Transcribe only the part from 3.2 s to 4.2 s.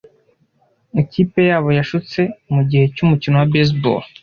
wa baseball.